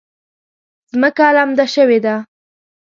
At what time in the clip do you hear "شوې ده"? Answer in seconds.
1.73-2.15